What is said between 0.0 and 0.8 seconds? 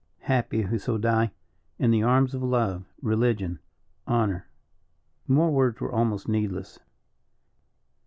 Happy who